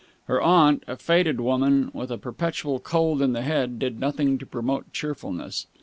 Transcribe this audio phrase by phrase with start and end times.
[0.25, 4.47] Her aunt, a faded woman, with a perpetual cold in the head, did nothing to
[4.47, 5.67] promote cheerfulness.